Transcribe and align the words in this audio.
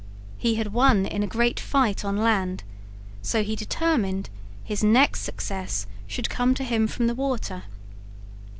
He 0.39 0.55
had 0.55 0.73
won 0.73 1.05
in 1.05 1.21
a 1.21 1.27
great 1.27 1.59
fight 1.59 2.03
on 2.03 2.17
land, 2.17 2.63
so 3.21 3.43
he 3.43 3.55
determined 3.55 4.31
his 4.63 4.83
next 4.83 5.21
success 5.21 5.85
should 6.07 6.27
come 6.27 6.55
to 6.55 6.63
him 6.63 6.87
from 6.87 7.05
the 7.05 7.13
water. 7.13 7.65